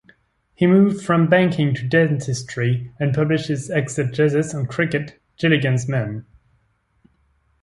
He 0.55 0.65
moved 0.65 1.05
from 1.05 1.29
banking 1.29 1.75
to 1.75 1.87
dentistry, 1.87 2.91
and 2.99 3.13
published 3.13 3.49
his 3.49 3.69
exegesis 3.69 4.51
on 4.55 4.65
cricket, 4.65 5.21
"Gilligan's 5.37 5.87
Men". 5.87 6.25